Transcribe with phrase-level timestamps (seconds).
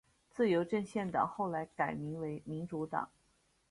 [0.31, 3.07] 自由阵线党后来改名为民主党。